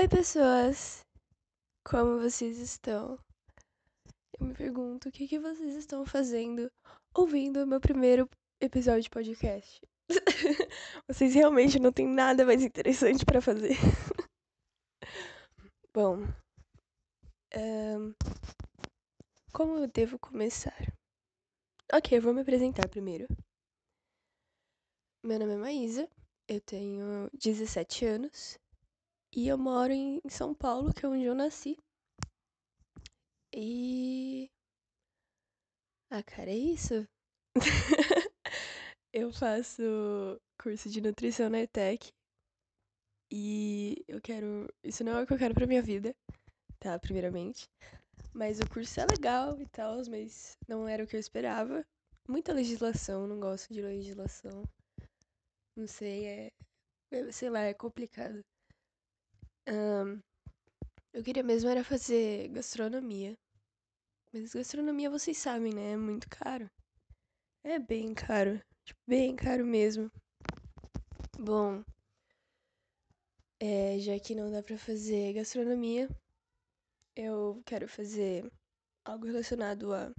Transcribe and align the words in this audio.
Oi, 0.00 0.08
pessoas! 0.08 1.04
Como 1.84 2.20
vocês 2.20 2.56
estão? 2.58 3.18
Eu 4.38 4.46
me 4.46 4.54
pergunto 4.54 5.10
o 5.10 5.12
que, 5.12 5.28
que 5.28 5.38
vocês 5.38 5.74
estão 5.74 6.06
fazendo 6.06 6.72
ouvindo 7.14 7.62
o 7.62 7.66
meu 7.66 7.78
primeiro 7.78 8.26
episódio 8.62 9.02
de 9.02 9.10
podcast. 9.10 9.78
vocês 11.06 11.34
realmente 11.34 11.78
não 11.78 11.92
têm 11.92 12.08
nada 12.08 12.46
mais 12.46 12.62
interessante 12.62 13.26
para 13.26 13.42
fazer. 13.42 13.76
Bom, 15.92 16.24
um, 17.54 18.14
como 19.52 19.80
eu 19.80 19.86
devo 19.86 20.18
começar? 20.18 20.80
Ok, 21.92 22.16
eu 22.16 22.22
vou 22.22 22.32
me 22.32 22.40
apresentar 22.40 22.88
primeiro. 22.88 23.26
Meu 25.22 25.38
nome 25.38 25.52
é 25.52 25.58
Maísa, 25.58 26.08
eu 26.48 26.58
tenho 26.62 27.28
17 27.34 28.06
anos 28.06 28.59
e 29.34 29.48
eu 29.48 29.56
moro 29.56 29.92
em 29.92 30.20
São 30.28 30.54
Paulo, 30.54 30.92
que 30.92 31.04
é 31.04 31.08
onde 31.08 31.24
eu 31.24 31.34
nasci. 31.34 31.76
E. 33.54 34.50
Ah, 36.10 36.22
cara, 36.22 36.50
é 36.50 36.56
isso. 36.56 37.06
eu 39.12 39.32
faço 39.32 39.82
curso 40.60 40.88
de 40.88 41.00
nutrição 41.00 41.48
na 41.48 41.60
ETEC. 41.60 42.12
E 43.32 44.04
eu 44.08 44.20
quero. 44.20 44.68
Isso 44.84 45.04
não 45.04 45.18
é 45.18 45.22
o 45.22 45.26
que 45.26 45.32
eu 45.32 45.38
quero 45.38 45.54
pra 45.54 45.66
minha 45.66 45.82
vida, 45.82 46.14
tá? 46.80 46.98
Primeiramente. 46.98 47.68
Mas 48.32 48.60
o 48.60 48.68
curso 48.68 49.00
é 49.00 49.06
legal 49.06 49.60
e 49.60 49.66
tal, 49.68 49.96
mas 50.08 50.56
não 50.68 50.86
era 50.88 51.04
o 51.04 51.06
que 51.06 51.16
eu 51.16 51.20
esperava. 51.20 51.84
Muita 52.28 52.52
legislação, 52.52 53.26
não 53.26 53.40
gosto 53.40 53.72
de 53.72 53.82
legislação. 53.82 54.64
Não 55.76 55.86
sei, 55.86 56.26
é. 56.26 56.52
Sei 57.32 57.50
lá, 57.50 57.60
é 57.60 57.74
complicado. 57.74 58.44
Um, 59.70 60.20
eu 61.12 61.22
queria 61.22 61.44
mesmo 61.44 61.70
era 61.70 61.84
fazer 61.84 62.48
gastronomia. 62.48 63.38
Mas 64.32 64.52
gastronomia, 64.52 65.08
vocês 65.08 65.38
sabem, 65.38 65.72
né? 65.72 65.92
É 65.92 65.96
muito 65.96 66.28
caro. 66.28 66.68
É 67.62 67.78
bem 67.78 68.12
caro. 68.12 68.60
Tipo, 68.84 69.00
bem 69.06 69.36
caro 69.36 69.64
mesmo. 69.64 70.10
Bom, 71.38 71.84
é, 73.60 73.98
já 73.98 74.18
que 74.18 74.34
não 74.34 74.50
dá 74.50 74.62
pra 74.62 74.76
fazer 74.76 75.34
gastronomia, 75.34 76.08
eu 77.14 77.62
quero 77.64 77.86
fazer 77.88 78.50
algo 79.04 79.26
relacionado 79.26 79.92
a 79.94 80.12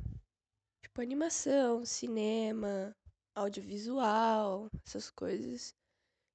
tipo 0.81 1.01
animação, 1.01 1.85
cinema, 1.85 2.95
audiovisual, 3.35 4.69
essas 4.85 5.09
coisas. 5.11 5.75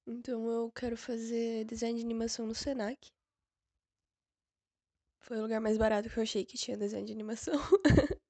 Então 0.09 0.49
eu 0.49 0.71
quero 0.71 0.95
fazer 0.95 1.65
design 1.65 1.99
de 1.99 2.05
animação 2.05 2.47
no 2.47 2.55
Senac. 2.55 3.11
Foi 5.19 5.37
o 5.37 5.41
lugar 5.41 5.59
mais 5.59 5.77
barato 5.77 6.09
que 6.09 6.17
eu 6.17 6.23
achei 6.23 6.45
que 6.45 6.57
tinha 6.57 6.77
design 6.77 7.05
de 7.05 7.11
animação. 7.11 7.53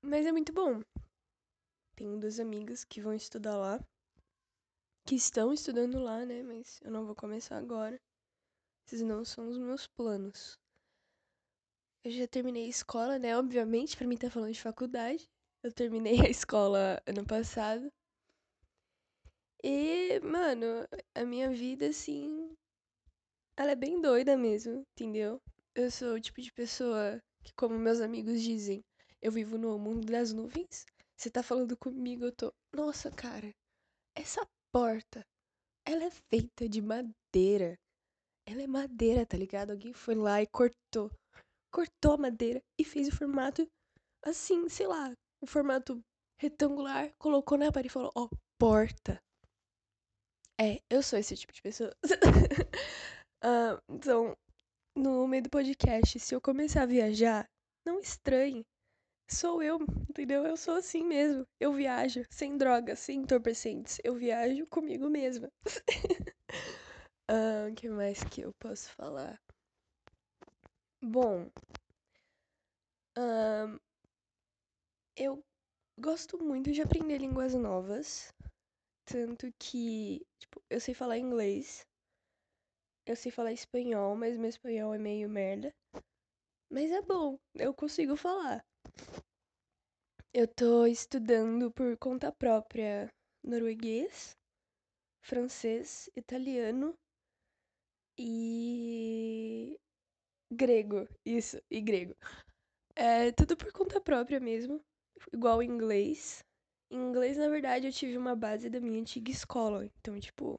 Mas 0.00 0.24
é 0.24 0.32
muito 0.32 0.50
bom. 0.50 0.80
Tenho 1.94 2.18
duas 2.18 2.40
amigas 2.40 2.84
que 2.84 3.02
vão 3.02 3.12
estudar 3.12 3.54
lá. 3.54 3.78
Que 5.06 5.14
estão 5.14 5.52
estudando 5.52 5.98
lá, 5.98 6.24
né? 6.24 6.42
Mas 6.42 6.80
eu 6.80 6.90
não 6.90 7.04
vou 7.04 7.14
começar 7.14 7.58
agora. 7.58 8.00
Esses 8.86 9.02
não 9.02 9.26
são 9.26 9.46
os 9.46 9.58
meus 9.58 9.86
planos. 9.86 10.58
Eu 12.02 12.10
já 12.12 12.26
terminei 12.26 12.64
a 12.64 12.70
escola, 12.70 13.18
né? 13.18 13.36
Obviamente, 13.36 13.94
para 13.94 14.06
mim 14.06 14.16
tá 14.16 14.30
falando 14.30 14.54
de 14.54 14.62
faculdade. 14.62 15.28
Eu 15.62 15.70
terminei 15.70 16.18
a 16.22 16.30
escola 16.30 16.98
ano 17.06 17.26
passado. 17.26 17.92
E, 19.66 20.20
mano, 20.20 20.86
a 21.14 21.24
minha 21.24 21.48
vida, 21.48 21.86
assim. 21.88 22.54
Ela 23.56 23.70
é 23.70 23.74
bem 23.74 23.98
doida 23.98 24.36
mesmo, 24.36 24.84
entendeu? 24.92 25.40
Eu 25.74 25.90
sou 25.90 26.16
o 26.16 26.20
tipo 26.20 26.42
de 26.42 26.52
pessoa 26.52 27.18
que, 27.42 27.50
como 27.54 27.78
meus 27.78 28.02
amigos 28.02 28.42
dizem, 28.42 28.84
eu 29.22 29.32
vivo 29.32 29.56
no 29.56 29.78
mundo 29.78 30.04
das 30.04 30.34
nuvens. 30.34 30.84
Você 31.16 31.30
tá 31.30 31.42
falando 31.42 31.78
comigo, 31.78 32.26
eu 32.26 32.32
tô. 32.32 32.52
Nossa, 32.74 33.10
cara, 33.10 33.50
essa 34.14 34.46
porta, 34.70 35.24
ela 35.86 36.04
é 36.04 36.10
feita 36.10 36.68
de 36.68 36.82
madeira. 36.82 37.78
Ela 38.46 38.64
é 38.64 38.66
madeira, 38.66 39.24
tá 39.24 39.38
ligado? 39.38 39.70
Alguém 39.70 39.94
foi 39.94 40.14
lá 40.14 40.42
e 40.42 40.46
cortou. 40.46 41.10
Cortou 41.72 42.12
a 42.12 42.18
madeira 42.18 42.62
e 42.78 42.84
fez 42.84 43.08
o 43.08 43.16
formato 43.16 43.66
assim, 44.22 44.68
sei 44.68 44.86
lá, 44.86 45.10
o 45.40 45.46
formato 45.46 45.98
retangular, 46.38 47.10
colocou 47.18 47.56
na 47.56 47.72
parede 47.72 47.88
e 47.88 47.92
falou: 47.92 48.12
Ó, 48.14 48.24
oh, 48.24 48.36
porta. 48.58 49.23
É, 50.60 50.80
eu 50.88 51.02
sou 51.02 51.18
esse 51.18 51.36
tipo 51.36 51.52
de 51.52 51.60
pessoa. 51.60 51.92
uh, 53.44 53.80
então, 53.90 54.36
no 54.96 55.26
meio 55.26 55.42
do 55.42 55.50
podcast, 55.50 56.20
se 56.20 56.34
eu 56.34 56.40
começar 56.40 56.82
a 56.82 56.86
viajar, 56.86 57.48
não 57.84 57.98
estranhe. 57.98 58.64
Sou 59.28 59.62
eu, 59.62 59.78
entendeu? 60.08 60.46
Eu 60.46 60.56
sou 60.56 60.74
assim 60.74 61.02
mesmo. 61.02 61.44
Eu 61.58 61.72
viajo 61.72 62.22
sem 62.30 62.56
drogas, 62.56 63.00
sem 63.00 63.20
entorpecentes. 63.20 63.98
Eu 64.04 64.14
viajo 64.14 64.66
comigo 64.66 65.08
mesma. 65.08 65.48
O 65.66 65.70
uh, 67.70 67.74
que 67.74 67.88
mais 67.88 68.22
que 68.22 68.42
eu 68.42 68.52
posso 68.60 68.90
falar? 68.92 69.40
Bom, 71.02 71.50
uh, 73.18 73.80
eu 75.16 75.42
gosto 75.98 76.38
muito 76.42 76.70
de 76.70 76.82
aprender 76.82 77.18
línguas 77.18 77.54
novas. 77.54 78.32
Tanto 79.06 79.52
que, 79.58 80.26
tipo, 80.38 80.62
eu 80.68 80.80
sei 80.80 80.94
falar 80.94 81.18
inglês. 81.18 81.86
Eu 83.06 83.16
sei 83.16 83.30
falar 83.30 83.52
espanhol, 83.52 84.16
mas 84.16 84.36
meu 84.36 84.48
espanhol 84.48 84.94
é 84.94 84.98
meio 84.98 85.28
merda. 85.28 85.72
Mas 86.70 86.90
é 86.90 87.00
bom, 87.02 87.38
eu 87.54 87.72
consigo 87.72 88.16
falar. 88.16 88.64
Eu 90.32 90.48
tô 90.48 90.84
estudando 90.86 91.70
por 91.70 91.96
conta 91.96 92.32
própria 92.32 93.08
norueguês, 93.42 94.36
francês, 95.22 96.10
italiano 96.16 96.94
e 98.18 99.78
grego. 100.50 101.08
Isso, 101.24 101.60
e 101.70 101.80
grego. 101.80 102.14
É 102.96 103.32
tudo 103.32 103.56
por 103.56 103.72
conta 103.72 104.00
própria 104.00 104.40
mesmo, 104.40 104.80
igual 105.32 105.62
inglês. 105.62 106.44
Em 106.90 106.96
inglês, 106.96 107.36
na 107.36 107.48
verdade, 107.48 107.86
eu 107.86 107.92
tive 107.92 108.16
uma 108.16 108.34
base 108.36 108.70
da 108.70 108.80
minha 108.80 109.00
antiga 109.00 109.30
escola. 109.30 109.84
Então, 109.84 110.18
tipo, 110.20 110.58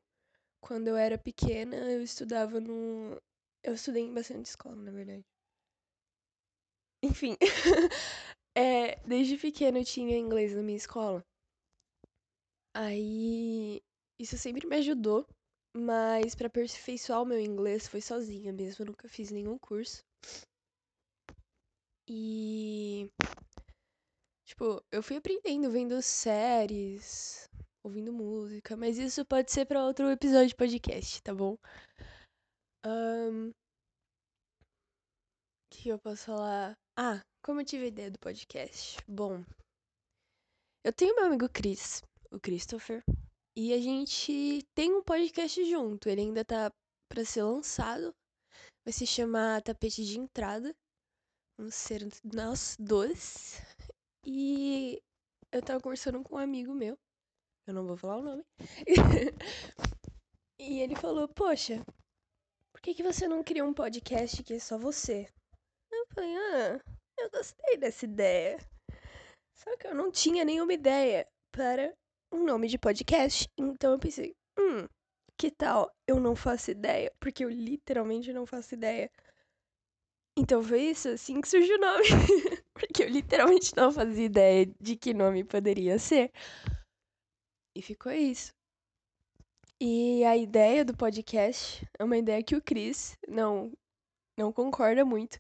quando 0.62 0.88
eu 0.88 0.97
era 0.97 1.18
pequena, 1.18 1.75
eu 1.78 2.02
estudava 2.03 2.59
no. 2.59 3.22
Eu 3.63 3.74
estudei 3.74 4.03
em 4.03 4.13
bastante 4.13 4.47
escola, 4.47 4.75
na 4.75 4.91
verdade. 4.91 5.25
Enfim. 7.03 7.38
é, 8.56 8.96
desde 9.08 9.38
pequena 9.38 9.80
eu 9.80 9.85
tinha 9.85 10.18
inglês 10.18 10.53
na 10.56 10.62
minha 10.62 10.78
escola. 10.78 11.24
Aí. 12.74 13.81
Isso 14.19 14.38
sempre 14.38 14.68
me 14.68 14.78
ajudou. 14.78 15.25
Mas 15.78 16.35
para 16.35 16.47
aperfeiçoar 16.47 17.22
o 17.22 17.25
meu 17.25 17.40
inglês 17.40 17.88
foi 17.88 18.02
sozinha 18.02 18.53
mesmo. 18.53 18.84
Eu 18.84 18.88
nunca 18.88 19.09
fiz 19.09 19.30
nenhum 19.30 19.58
curso. 19.58 20.03
E 22.08 23.12
Tipo, 24.46 24.84
eu 24.92 25.02
fui 25.02 25.18
aprendendo 25.18 25.72
vendo 25.72 26.02
séries, 26.02 27.50
ouvindo 27.84 28.14
música, 28.14 28.78
mas 28.78 28.98
isso 28.98 29.26
pode 29.26 29.52
ser 29.52 29.66
para 29.66 29.84
outro 29.84 30.10
episódio 30.10 30.50
de 30.50 30.56
podcast, 30.56 31.22
tá 31.24 31.34
bom? 31.34 31.58
Um... 32.86 33.50
O 33.50 33.54
que 35.72 35.90
eu 35.90 36.00
posso 36.00 36.26
falar? 36.26 36.78
Ah, 36.98 37.22
como 37.44 37.62
eu 37.62 37.66
tive 37.66 37.86
a 37.86 37.88
ideia 37.88 38.12
do 38.12 38.20
podcast? 38.20 38.98
Bom, 39.08 39.44
eu 40.86 40.94
tenho 40.94 41.16
meu 41.16 41.26
amigo 41.26 41.50
Chris, 41.50 42.03
o 42.32 42.40
Christopher, 42.40 43.03
e 43.58 43.74
a 43.74 43.80
gente 43.80 44.62
tem 44.76 44.94
um 44.94 45.03
podcast 45.03 45.64
junto. 45.66 46.08
Ele 46.08 46.22
ainda 46.22 46.46
tá 46.46 46.72
para 47.09 47.26
ser 47.26 47.44
lançado. 47.44 48.14
Vai 48.86 48.94
se 48.94 49.08
chamar 49.08 49.64
Tapete 49.64 50.06
de 50.06 50.20
Entrada. 50.20 50.76
Vamos 51.58 51.74
ser 51.74 52.08
nós 52.24 52.78
dois. 52.80 53.59
E 54.26 55.02
eu 55.52 55.62
tava 55.62 55.80
conversando 55.80 56.24
com 56.24 56.36
um 56.36 56.40
amigo 56.40 56.74
meu, 56.74 56.98
eu 57.68 57.74
não 57.74 57.86
vou 57.86 57.96
falar 57.96 58.18
o 58.18 58.24
nome, 58.24 58.44
e 60.60 60.80
ele 60.80 60.96
falou: 60.96 61.28
Poxa, 61.28 61.86
por 62.72 62.82
que, 62.82 62.96
que 62.96 63.04
você 63.04 63.28
não 63.28 63.44
cria 63.44 63.64
um 63.64 63.74
podcast 63.74 64.44
que 64.44 64.56
é 64.56 64.60
só 64.60 64.80
você? 64.80 65.28
Eu 65.92 66.08
falei: 66.08 66.36
Ah, 66.36 66.82
eu 67.20 67.30
gostei 67.30 67.78
dessa 67.78 68.06
ideia. 68.06 68.58
Só 69.54 69.78
que 69.78 69.88
eu 69.88 69.94
não 69.94 70.12
tinha 70.12 70.44
nenhuma 70.44 70.74
ideia 70.74 71.28
para 71.52 71.96
um 72.32 72.44
nome 72.44 72.68
de 72.68 72.80
podcast. 72.80 73.48
Então 73.58 73.92
eu 73.92 74.00
pensei: 74.00 74.36
Hum, 74.58 74.88
que 75.38 75.52
tal 75.52 75.96
eu 76.08 76.20
não 76.20 76.36
faço 76.36 76.72
ideia? 76.72 77.14
Porque 77.20 77.46
eu 77.46 77.50
literalmente 77.50 78.34
não 78.34 78.48
faço 78.48 78.74
ideia. 78.74 79.12
Então 80.37 80.61
foi 80.61 80.82
isso 80.82 81.08
assim 81.09 81.40
que 81.40 81.47
surgiu 81.47 81.78
o 81.78 81.82
nome. 81.82 82.05
Porque 82.73 83.03
eu 83.03 83.09
literalmente 83.09 83.73
não 83.76 83.91
fazia 83.91 84.26
ideia 84.26 84.66
de 84.82 84.97
que 84.97 85.14
nome 85.14 85.43
poderia 85.43 85.97
ser. 85.97 86.32
E 87.76 87.82
ficou 87.82 88.11
isso. 88.11 88.53
E 89.79 90.23
a 90.23 90.37
ideia 90.37 90.85
do 90.85 90.96
podcast 90.96 91.85
é 91.99 92.03
uma 92.03 92.17
ideia 92.17 92.43
que 92.43 92.55
o 92.55 92.61
Cris 92.61 93.17
não, 93.28 93.72
não 94.37 94.52
concorda 94.52 95.03
muito, 95.03 95.37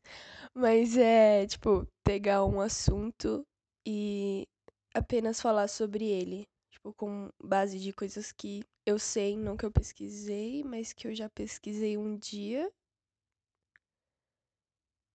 mas 0.53 0.97
é, 0.97 1.45
tipo, 1.47 1.87
pegar 2.03 2.43
um 2.43 2.59
assunto 2.59 3.45
e 3.87 4.45
apenas 4.93 5.41
falar 5.41 5.67
sobre 5.67 6.05
ele. 6.05 6.45
Tipo, 6.69 6.93
com 6.93 7.29
base 7.41 7.79
de 7.79 7.93
coisas 7.93 8.31
que 8.31 8.63
eu 8.85 8.99
sei, 8.99 9.37
não 9.37 9.55
que 9.55 9.65
eu 9.65 9.71
pesquisei, 9.71 10.63
mas 10.63 10.91
que 10.93 11.07
eu 11.07 11.15
já 11.15 11.29
pesquisei 11.29 11.97
um 11.97 12.17
dia. 12.17 12.69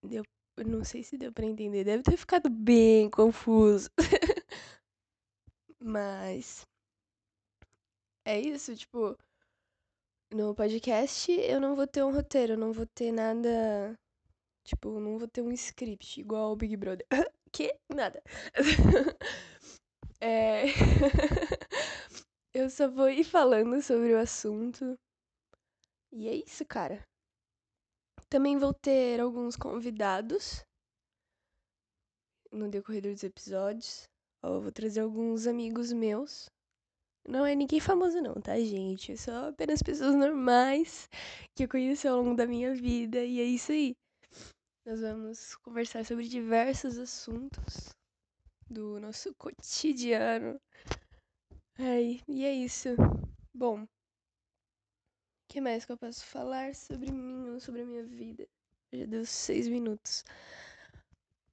Deu, 0.03 0.25
não 0.67 0.85
sei 0.85 1.03
se 1.03 1.19
deu 1.19 1.33
pra 1.33 1.45
entender, 1.45 1.85
deve 1.85 2.03
ter 2.03 2.17
ficado 2.17 2.49
bem 2.49 3.11
confuso. 3.11 3.91
mas. 5.81 6.67
É 8.25 8.39
isso, 8.39 8.75
tipo. 8.77 9.17
No 10.33 10.55
podcast 10.55 11.33
eu 11.33 11.61
não 11.61 11.75
vou 11.75 11.87
ter 11.87 12.05
um 12.05 12.13
roteiro, 12.13 12.57
não 12.57 12.73
vou 12.73 12.87
ter 12.87 13.11
nada. 13.13 13.99
Tipo, 14.65 15.01
não 15.01 15.19
vou 15.19 15.29
ter 15.29 15.43
um 15.43 15.53
script 15.53 16.21
igual 16.21 16.53
o 16.53 16.57
Big 16.57 16.77
Brother. 16.77 17.07
que? 17.53 17.77
Nada. 17.93 18.23
é. 20.21 20.67
eu 22.55 22.71
só 22.71 22.89
vou 22.89 23.11
ir 23.11 23.25
falando 23.25 23.83
sobre 23.83 24.15
o 24.15 24.19
assunto. 24.19 24.99
E 26.13 26.29
é 26.29 26.35
isso, 26.35 26.65
cara. 26.65 27.05
Também 28.31 28.57
vou 28.57 28.73
ter 28.73 29.21
alguns 29.21 29.57
convidados 29.57 30.65
no 32.51 32.71
decorrer 32.71 33.03
dos 33.03 33.23
episódios. 33.23 34.09
Eu 34.43 34.63
vou 34.63 34.73
trazer 34.73 35.01
alguns 35.01 35.47
amigos 35.47 35.93
meus 35.93 36.49
não 37.29 37.47
é 37.47 37.55
ninguém 37.55 37.81
famoso, 37.81 38.21
não, 38.21 38.35
tá, 38.35 38.59
gente? 38.59 39.13
É 39.13 39.17
só 39.17 39.49
apenas 39.49 39.83
pessoas 39.83 40.15
normais 40.17 41.09
que 41.55 41.65
eu 41.65 41.69
conheci 41.69 42.09
ao 42.09 42.17
longo 42.17 42.35
da 42.35 42.47
minha 42.47 42.75
vida. 42.75 43.23
E 43.25 43.41
é 43.41 43.45
isso 43.45 43.73
aí. 43.73 43.95
Nós 44.85 45.01
vamos 45.01 45.55
conversar 45.57 46.05
sobre 46.05 46.27
diversos 46.27 46.99
assuntos 46.99 47.95
do 48.69 48.99
nosso 48.99 49.35
cotidiano. 49.35 50.61
Ai, 51.79 52.21
e 52.27 52.45
é 52.45 52.53
isso. 52.53 52.89
Bom, 53.55 53.83
o 53.85 53.89
que 55.49 55.61
mais 55.61 55.85
que 55.85 55.93
eu 55.93 55.99
posso 55.99 56.25
falar 56.25 56.75
sobre 56.75 57.13
mim 57.13 57.40
ou 57.61 57.63
sobre 57.63 57.83
a 57.83 57.85
minha 57.85 58.03
vida? 58.03 58.49
Já 58.91 59.05
deu 59.05 59.25
seis 59.27 59.69
minutos. 59.69 60.25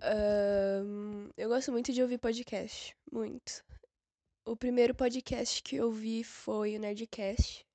Um, 0.02 1.30
eu 1.36 1.50
gosto 1.50 1.72
muito 1.72 1.92
de 1.92 2.02
ouvir 2.02 2.18
podcast. 2.18 2.96
Muito. 3.12 3.64
O 4.46 4.56
primeiro 4.56 4.96
podcast 4.96 5.62
que 5.62 5.76
eu 5.76 5.92
vi 5.92 6.24
foi 6.24 6.78
o 6.78 6.80
Nerdcast. 6.80 7.66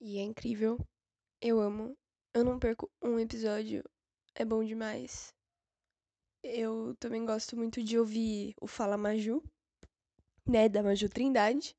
E 0.00 0.18
é 0.18 0.22
incrível. 0.22 0.78
Eu 1.40 1.60
amo. 1.60 1.94
Eu 2.32 2.42
não 2.42 2.58
perco 2.58 2.90
um 3.02 3.18
episódio. 3.20 3.84
É 4.34 4.44
bom 4.44 4.64
demais. 4.64 5.34
Eu 6.42 6.96
também 6.98 7.26
gosto 7.26 7.56
muito 7.56 7.82
de 7.82 7.98
ouvir 7.98 8.54
o 8.58 8.66
Fala 8.66 8.96
Maju, 8.96 9.42
né? 10.46 10.68
Da 10.68 10.82
Maju 10.82 11.08
Trindade. 11.10 11.76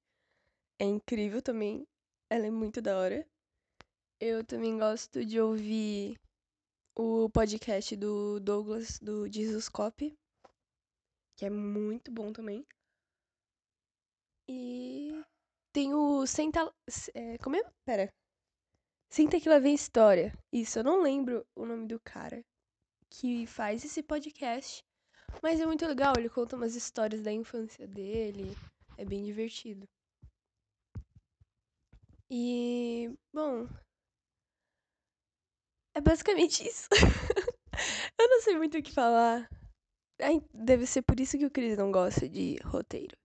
É 0.78 0.86
incrível 0.86 1.42
também. 1.42 1.88
Ela 2.30 2.46
é 2.46 2.52
muito 2.52 2.81
da 2.81 2.98
hora. 3.00 3.28
Eu 4.19 4.44
também 4.44 4.80
gosto 4.80 5.24
de 5.24 5.40
ouvir 5.40 6.19
o 6.96 7.30
podcast 7.30 7.96
do 7.96 8.40
Douglas, 8.40 8.98
do 9.00 9.31
Jesus 9.31 9.69
Cop, 9.69 10.12
que 11.36 11.46
é 11.46 11.52
muito 11.52 12.12
bom 12.12 12.34
também. 12.34 12.66
E 14.50 15.24
tem 15.72 15.94
o 15.94 16.25
Senta. 16.25 16.74
É, 17.14 17.38
como 17.38 17.58
é? 17.58 17.72
Pera. 17.86 18.12
Senta 19.08 19.40
que 19.40 19.48
lá 19.48 19.60
vem 19.60 19.75
história. 19.75 20.34
Isso, 20.52 20.80
eu 20.80 20.84
não 20.84 21.04
lembro 21.04 21.46
o 21.56 21.64
nome 21.64 21.86
do 21.86 22.00
cara 22.00 22.44
que 23.12 23.46
faz 23.46 23.86
esse 23.86 24.02
podcast. 24.02 24.84
Mas 25.44 25.60
é 25.60 25.66
muito 25.68 25.86
legal, 25.86 26.16
ele 26.18 26.30
conta 26.30 26.56
umas 26.56 26.75
histórias 26.75 27.22
da 27.22 27.31
infância 27.31 27.88
dele. 27.88 28.56
É 28.98 29.06
bem 29.06 29.24
divertido. 29.24 29.88
E, 32.31 33.16
bom. 33.31 33.68
É 35.98 36.02
basicamente 36.02 36.64
isso. 36.64 36.88
eu 38.20 38.30
não 38.30 38.42
sei 38.44 38.56
muito 38.56 38.78
o 38.78 38.84
que 38.84 38.92
falar. 38.92 39.50
Deve 40.54 40.86
ser 40.86 41.02
por 41.02 41.20
isso 41.20 41.40
que 41.40 41.46
o 41.48 41.50
Cris 41.50 41.76
não 41.76 41.92
gosta 41.92 42.30
de 42.30 42.56
roteiro. 42.64 43.18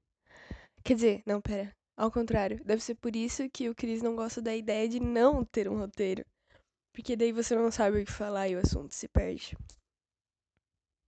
Quer 0.82 0.94
dizer, 0.94 1.22
não, 1.26 1.38
pera. 1.38 1.76
Ao 1.98 2.10
contrário, 2.10 2.64
deve 2.64 2.82
ser 2.82 2.94
por 2.94 3.14
isso 3.14 3.46
que 3.50 3.68
o 3.68 3.74
Cris 3.74 4.00
não 4.00 4.16
gosta 4.16 4.40
da 4.40 4.56
ideia 4.56 4.88
de 4.88 5.00
não 5.00 5.44
ter 5.44 5.68
um 5.68 5.76
roteiro. 5.76 6.24
Porque 6.94 7.14
daí 7.14 7.30
você 7.30 7.54
não 7.54 7.70
sabe 7.70 8.00
o 8.00 8.06
que 8.06 8.10
falar 8.10 8.48
e 8.48 8.56
o 8.56 8.60
assunto 8.60 8.94
se 8.94 9.06
perde. 9.06 9.54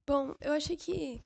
Bom, 0.07 0.35
eu 0.43 0.53
acho 0.53 0.77
que 0.77 1.25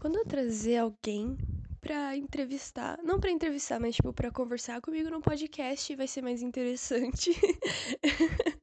quando 0.00 0.16
eu 0.16 0.24
trazer 0.24 0.78
alguém 0.78 1.36
pra 1.82 2.16
entrevistar, 2.16 2.98
não 3.02 3.20
pra 3.20 3.30
entrevistar, 3.30 3.78
mas 3.78 3.96
tipo 3.96 4.10
pra 4.14 4.30
conversar 4.30 4.80
comigo 4.80 5.10
no 5.10 5.20
podcast, 5.20 5.94
vai 5.94 6.08
ser 6.08 6.22
mais 6.22 6.40
interessante. 6.40 7.30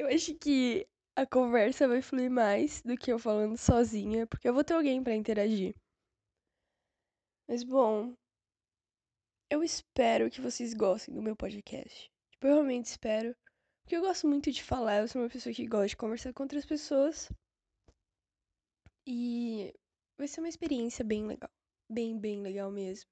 eu 0.00 0.08
acho 0.08 0.34
que 0.34 0.88
a 1.14 1.26
conversa 1.26 1.86
vai 1.86 2.00
fluir 2.00 2.30
mais 2.30 2.80
do 2.80 2.96
que 2.96 3.12
eu 3.12 3.18
falando 3.18 3.58
sozinha, 3.58 4.26
porque 4.26 4.48
eu 4.48 4.54
vou 4.54 4.64
ter 4.64 4.72
alguém 4.72 5.02
para 5.02 5.14
interagir. 5.14 5.74
Mas 7.46 7.62
bom, 7.62 8.16
eu 9.50 9.62
espero 9.62 10.30
que 10.30 10.40
vocês 10.40 10.72
gostem 10.72 11.14
do 11.14 11.20
meu 11.20 11.36
podcast. 11.36 12.10
Tipo, 12.30 12.46
eu 12.46 12.54
realmente 12.54 12.86
espero. 12.86 13.36
Porque 13.82 13.96
eu 13.96 14.00
gosto 14.00 14.26
muito 14.26 14.50
de 14.50 14.62
falar, 14.62 15.00
eu 15.00 15.08
sou 15.08 15.20
uma 15.20 15.28
pessoa 15.28 15.54
que 15.54 15.66
gosta 15.66 15.88
de 15.88 15.96
conversar 15.98 16.32
com 16.32 16.44
outras 16.44 16.64
pessoas. 16.64 17.28
E 19.06 19.74
vai 20.16 20.28
ser 20.28 20.40
uma 20.40 20.48
experiência 20.48 21.04
bem 21.04 21.26
legal. 21.26 21.50
Bem, 21.90 22.18
bem 22.18 22.40
legal 22.40 22.70
mesmo. 22.70 23.10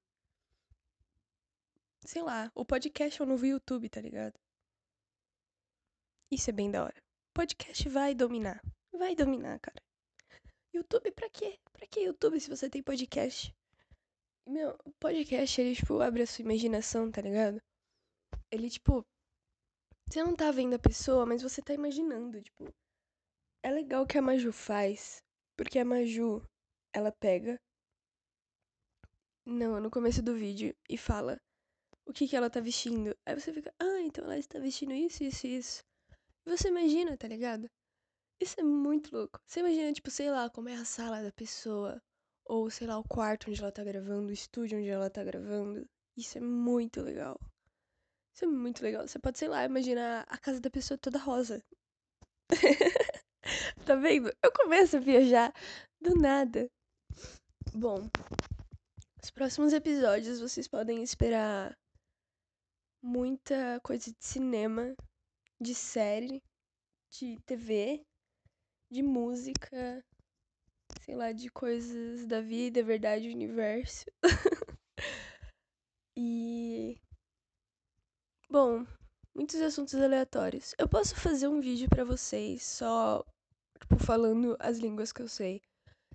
Sei 2.07 2.23
lá, 2.23 2.51
o 2.55 2.65
podcast 2.65 3.21
é 3.21 3.25
o 3.25 3.29
novo 3.29 3.45
YouTube, 3.45 3.91
tá 3.91 4.01
ligado? 4.01 4.39
Isso 6.31 6.51
é 6.51 6.53
bem 6.53 6.71
da 6.71 6.85
hora. 6.85 7.03
Podcast 7.35 7.89
vai 7.89 8.15
dominar. 8.15 8.61
Vai 8.93 9.15
dominar, 9.15 9.59
cara. 9.61 9.81
YouTube 10.75 11.11
pra 11.13 11.31
quê? 11.31 11.59
Pra 11.73 11.87
que 11.87 12.01
YouTube 12.01 12.39
se 12.39 12.51
você 12.51 12.69
tem 12.69 12.83
podcast? 12.83 13.55
Meu, 14.47 14.77
podcast, 15.01 15.61
ele, 15.61 15.75
tipo, 15.75 16.01
abre 16.01 16.23
a 16.23 16.27
sua 16.27 16.43
imaginação, 16.43 17.11
tá 17.11 17.23
ligado? 17.23 17.63
Ele, 18.51 18.69
tipo. 18.69 19.03
Você 20.07 20.23
não 20.23 20.37
tá 20.37 20.51
vendo 20.51 20.75
a 20.75 20.79
pessoa, 20.79 21.25
mas 21.25 21.43
você 21.43 21.63
tá 21.63 21.73
imaginando, 21.73 22.43
tipo. 22.43 22.73
É 23.63 23.71
legal 23.71 24.03
o 24.03 24.07
que 24.07 24.19
a 24.19 24.23
Maju 24.23 24.53
faz. 24.53 25.23
Porque 25.57 25.79
a 25.79 25.85
Maju, 25.85 26.43
ela 26.95 27.11
pega. 27.11 27.59
Não, 29.47 29.81
no 29.81 29.91
começo 29.91 30.23
do 30.23 30.35
vídeo 30.35 30.77
e 30.91 30.99
fala 30.99 31.39
o 32.07 32.13
que, 32.13 32.29
que 32.29 32.37
ela 32.37 32.51
tá 32.51 32.61
vestindo. 32.61 33.17
Aí 33.27 33.35
você 33.35 33.51
fica, 33.51 33.73
ah, 33.81 34.01
então 34.03 34.25
ela 34.25 34.39
está 34.39 34.59
vestindo 34.59 34.93
isso, 34.93 35.25
isso 35.25 35.47
e 35.47 35.57
isso. 35.57 35.89
Você 36.49 36.69
imagina, 36.69 37.17
tá 37.17 37.29
ligado? 37.29 37.71
Isso 38.41 38.59
é 38.59 38.63
muito 38.63 39.15
louco. 39.15 39.41
Você 39.47 39.61
imagina, 39.61 39.93
tipo, 39.93 40.11
sei 40.11 40.31
lá, 40.31 40.49
como 40.51 40.69
é 40.69 40.75
a 40.75 40.85
sala 40.85 41.23
da 41.23 41.33
pessoa 41.33 42.01
ou 42.49 42.71
sei 42.71 42.87
lá, 42.87 42.99
o 42.99 43.05
quarto 43.07 43.51
onde 43.51 43.61
ela 43.61 43.71
tá 43.71 43.85
gravando, 43.85 44.31
o 44.31 44.33
estúdio 44.33 44.79
onde 44.79 44.89
ela 44.89 45.11
tá 45.11 45.23
gravando. 45.23 45.87
Isso 46.17 46.39
é 46.39 46.41
muito 46.41 47.03
legal. 47.03 47.39
Isso 48.35 48.47
é 48.47 48.49
muito 48.49 48.83
legal. 48.83 49.07
Você 49.07 49.19
pode, 49.19 49.39
sei 49.39 49.49
lá, 49.49 49.65
imaginar 49.65 50.25
a 50.29 50.39
casa 50.39 50.61
da 50.61 50.71
pessoa 50.71 50.97
toda 50.97 51.19
rosa. 51.19 51.63
tá 53.85 53.95
vendo? 53.97 54.33
Eu 54.43 54.51
começo 54.53 54.97
a 54.97 55.01
viajar 55.01 55.53
do 56.01 56.15
nada. 56.15 56.71
Bom, 57.75 58.09
os 59.23 59.31
próximos 59.31 59.75
episódios 59.75 60.41
vocês 60.41 60.67
podem 60.67 61.03
esperar 61.03 61.77
muita 63.03 63.79
coisa 63.83 64.11
de 64.11 64.25
cinema, 64.25 64.97
de 65.61 65.75
série, 65.75 66.43
de 67.11 67.37
TV, 67.47 68.05
de 68.91 69.03
música, 69.03 70.05
sei 71.03 71.15
lá, 71.15 71.33
de 71.33 71.51
coisas 71.51 72.27
da 72.27 72.41
vida, 72.41 72.83
verdade, 72.83 73.29
universo. 73.29 74.05
e. 76.17 77.01
Bom, 78.51 78.87
muitos 79.35 79.61
assuntos 79.61 79.95
aleatórios. 79.95 80.75
Eu 80.79 80.89
posso 80.89 81.15
fazer 81.17 81.49
um 81.49 81.61
vídeo 81.61 81.89
para 81.89 82.05
vocês 82.05 82.63
só, 82.63 83.25
tipo, 83.81 83.99
falando 83.99 84.57
as 84.59 84.79
línguas 84.79 85.13
que 85.13 85.23
eu 85.23 85.29
sei. 85.29 85.61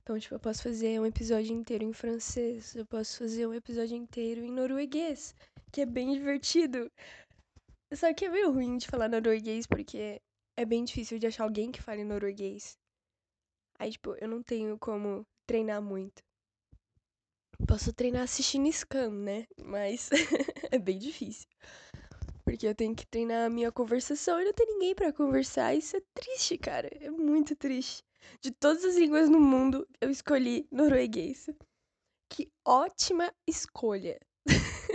Então, 0.01 0.19
tipo, 0.19 0.35
eu 0.35 0.39
posso 0.39 0.61
fazer 0.61 0.99
um 0.99 1.05
episódio 1.05 1.55
inteiro 1.55 1.85
em 1.85 1.93
francês, 1.93 2.75
eu 2.75 2.85
posso 2.85 3.19
fazer 3.19 3.47
um 3.47 3.53
episódio 3.53 3.95
inteiro 3.95 4.43
em 4.43 4.51
norueguês, 4.51 5.33
que 5.71 5.79
é 5.79 5.85
bem 5.85 6.11
divertido. 6.11 6.91
Só 7.95 8.13
que 8.13 8.25
é 8.25 8.29
meio 8.29 8.51
ruim 8.51 8.77
de 8.77 8.87
falar 8.87 9.07
norueguês 9.07 9.67
porque 9.67 10.21
é 10.57 10.65
bem 10.65 10.83
difícil 10.83 11.19
de 11.19 11.27
achar 11.27 11.43
alguém 11.43 11.71
que 11.71 11.81
fale 11.81 12.03
norueguês. 12.03 12.77
Aí, 13.77 13.91
tipo, 13.91 14.15
eu 14.19 14.27
não 14.27 14.41
tenho 14.41 14.77
como 14.79 15.25
treinar 15.45 15.81
muito. 15.81 16.23
Posso 17.67 17.93
treinar 17.93 18.23
assistindo 18.23 18.71
Scam, 18.71 19.11
né? 19.11 19.47
Mas 19.63 20.09
é 20.71 20.79
bem 20.79 20.97
difícil. 20.97 21.47
Porque 22.43 22.67
eu 22.67 22.75
tenho 22.75 22.95
que 22.95 23.05
treinar 23.05 23.45
a 23.45 23.49
minha 23.49 23.71
conversação 23.71 24.41
e 24.41 24.45
não 24.45 24.53
tem 24.53 24.67
ninguém 24.67 24.95
para 24.95 25.13
conversar. 25.13 25.73
Isso 25.75 25.95
é 25.95 26.01
triste, 26.13 26.57
cara. 26.57 26.89
É 26.99 27.09
muito 27.09 27.55
triste. 27.55 28.03
De 28.41 28.51
todas 28.51 28.83
as 28.83 28.95
línguas 28.95 29.29
no 29.29 29.39
mundo, 29.39 29.87
eu 30.01 30.09
escolhi 30.09 30.67
norueguês. 30.71 31.49
Que 32.29 32.51
ótima 32.65 33.33
escolha. 33.47 34.19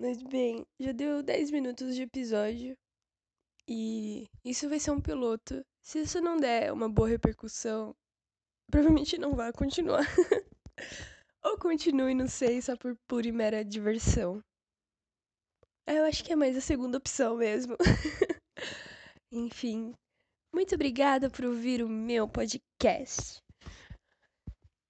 Mas 0.00 0.22
bem, 0.22 0.64
já 0.78 0.92
deu 0.92 1.24
10 1.24 1.50
minutos 1.50 1.96
de 1.96 2.02
episódio. 2.02 2.78
E 3.66 4.28
isso 4.44 4.68
vai 4.68 4.78
ser 4.78 4.92
um 4.92 5.00
piloto. 5.00 5.60
Se 5.82 6.02
isso 6.02 6.20
não 6.20 6.36
der 6.36 6.72
uma 6.72 6.88
boa 6.88 7.08
repercussão, 7.08 7.92
provavelmente 8.70 9.18
não 9.18 9.34
vai 9.34 9.52
continuar. 9.52 10.06
Ou 11.42 11.58
continue, 11.58 12.14
não 12.14 12.28
sei, 12.28 12.62
só 12.62 12.76
por 12.76 12.96
pura 13.08 13.26
e 13.26 13.32
mera 13.32 13.64
diversão. 13.64 14.40
Eu 15.84 16.04
acho 16.04 16.22
que 16.22 16.32
é 16.32 16.36
mais 16.36 16.56
a 16.56 16.60
segunda 16.60 16.98
opção 16.98 17.36
mesmo. 17.36 17.76
Enfim, 19.32 19.92
muito 20.54 20.76
obrigada 20.76 21.28
por 21.28 21.44
ouvir 21.44 21.82
o 21.82 21.88
meu 21.88 22.28
podcast. 22.28 23.42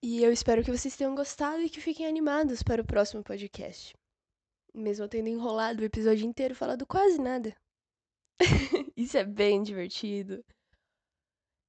E 0.05 0.23
eu 0.23 0.31
espero 0.31 0.63
que 0.63 0.71
vocês 0.71 0.95
tenham 0.95 1.15
gostado 1.15 1.63
e 1.63 1.71
que 1.71 1.81
fiquem 1.81 2.07
animados 2.07 2.63
para 2.63 2.83
o 2.83 2.87
próximo 2.87 3.25
podcast. 3.25 3.97
Mesmo 4.79 5.09
tendo 5.09 5.29
enrolado 5.29 5.83
o 5.83 5.85
episódio 5.85 6.25
inteiro 6.25 6.55
falando 6.55 6.87
quase 6.87 7.21
nada. 7.21 7.53
isso 8.97 9.19
é 9.19 9.25
bem 9.25 9.61
divertido. 9.61 10.45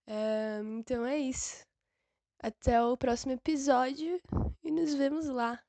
É, 0.06 0.60
então 0.78 1.04
é 1.06 1.18
isso. 1.18 1.66
Até 2.40 2.82
o 2.82 2.96
próximo 2.96 3.32
episódio 3.32 4.22
e 4.64 4.72
nos 4.72 4.94
vemos 4.94 5.28
lá. 5.28 5.60